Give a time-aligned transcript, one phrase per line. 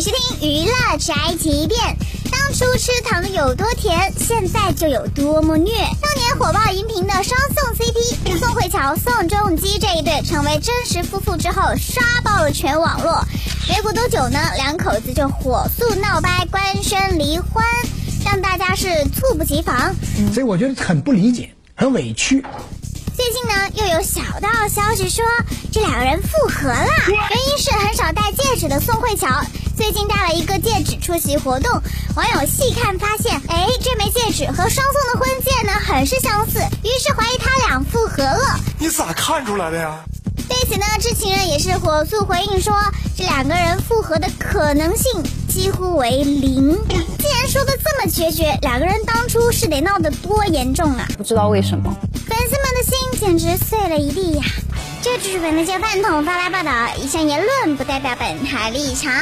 [0.00, 1.80] 收听娱乐宅急便。
[2.30, 5.72] 当初吃糖有多甜，现在就有多么虐。
[6.00, 13.24] 当年火爆荧屏的双宋 CP 宋慧乔、宋仲基这一对成为真实夫妇之后，刷爆了全网络。
[13.68, 17.64] 没过多久呢，两口子就火速闹掰，官宣离婚，
[18.24, 19.92] 让大家是猝不及防。
[20.32, 22.40] 所以我觉得很不理解，很委屈。
[23.16, 25.24] 最近呢，又有小道消息说
[25.72, 29.28] 这两个人复合了，原因是很少戴戒指的宋慧乔
[29.78, 31.70] 最近戴了一个戒指出席活动，
[32.16, 38.58] 网友细看发现，哎，这枚戒指和双宋的婚戒呢很是相似，于是怀疑他俩复合了。
[38.80, 40.00] 你咋看出来的呀？
[40.48, 42.74] 对此呢，知情人也是火速回应说，
[43.16, 46.76] 这两个人复合的可能性几乎为零。
[46.88, 51.06] 既然说的这么决绝，两个人当初是得闹得多严重啊？
[51.16, 51.96] 不知道为什么。
[52.26, 54.42] 粉丝们的心简直碎了一地呀！
[55.02, 59.12] 这就是本台饭桶发来报道，以上言论不代表本台立场。